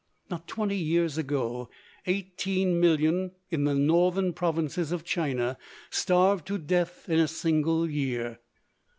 Not 0.31 0.47
twenty 0.47 0.77
years 0.77 1.19
ago, 1.19 1.69
18,000,000 2.07 3.33
in 3.51 3.63
the 3.65 3.75
northern 3.75 4.33
provinces 4.33 4.91
of 4.91 5.03
China 5.05 5.59
starved 5.91 6.47
to 6.47 6.57
death 6.57 7.07
in 7.07 7.19
a 7.19 7.27
single 7.27 7.87
year. 7.87 8.39